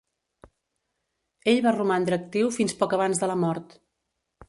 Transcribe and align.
Ell 1.53 1.61
va 1.67 1.75
romandre 1.77 2.19
actiu 2.19 2.53
fins 2.59 2.77
poc 2.83 2.99
abans 3.01 3.25
de 3.25 3.33
la 3.35 3.41
mort. 3.47 3.83